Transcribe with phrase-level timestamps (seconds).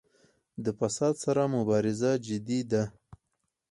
[0.63, 2.83] د فساد سره مبارزه جدي ده؟